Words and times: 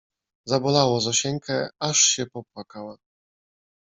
Zabolało 0.45 1.01
Zosieńkę, 1.01 1.69
aż 1.79 1.97
się 1.97 2.25
popłakała 2.25 2.97